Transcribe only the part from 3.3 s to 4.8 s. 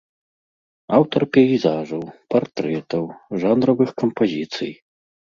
жанравых кампазіцый.